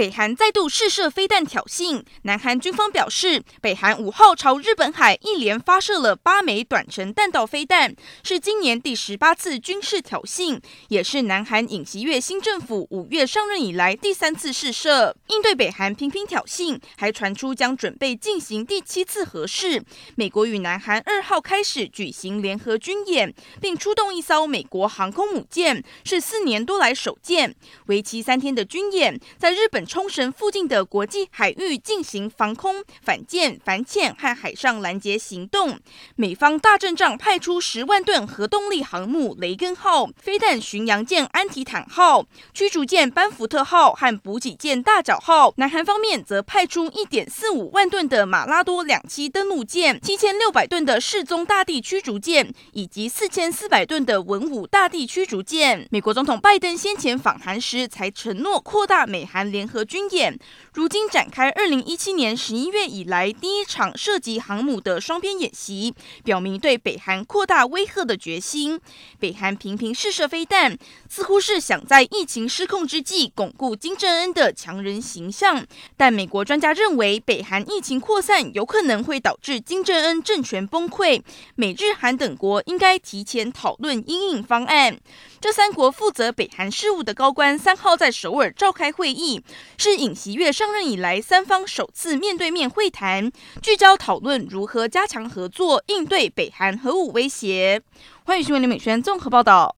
[0.00, 10.58] 北韩再度试射飞弹挑衅，南韩军方表示，北韩五号朝日本海一连发射了八枚短程弹道飞弹，是今年第十八次军事挑衅，
[10.88, 15.14] 也是南韩尹锡悦新政府五月上任以来第三次试射。
[15.26, 19.84] 应对北韩频频挑衅，还传出将准备进行第七次核试。
[20.14, 27.54] 美国与南韩二号开始举行联合军演，并出动一艘美国航空母舰，是四年多来首见。
[27.88, 29.86] 为期三天的军演，在日本。
[29.90, 35.80] 冲绳附近的国际海域进行防空、反舰、反潜和海上拦截行动。
[36.14, 45.52] 美方大阵仗派出十万吨核动力航母“雷根号”、飞弹巡洋舰“安提坦号”、驱逐舰“班福特号”和补给舰“大角号”。
[45.58, 55.88] 南韩方面则派出一点四五万吨的马拉多两栖登陆舰、七千六百吨的世宗大地驱逐舰以及四千四百吨的文武大地驱逐舰。
[55.90, 59.84] 美国总统拜登先前访韩时才承诺扩大美韩联合。
[59.90, 60.38] 军演
[60.74, 68.80] 如今展开，二零一七年十一月以来第一场涉及航母的双边演习，表明对北韩扩大威吓的决心。
[69.18, 75.66] 北韩频频试射飞弹，似乎是想在疫情失控之际巩固金正恩的强人形象。
[75.96, 81.20] 但美国专家认为，北韩疫情扩散有可能会导致金正恩政权崩溃，
[81.56, 85.00] 美日韩等国应该提前讨论因应方案。
[85.40, 89.42] 这三国负责北韩事务的高官三号在首尔召开会议。
[89.76, 93.30] 是尹锡悦上任以来，三方首次面对面会谈，
[93.62, 97.82] 聚焦讨论如何加强合作，应对北韩核武威胁。
[98.24, 99.76] 欢迎新闻刘美萱综合报道。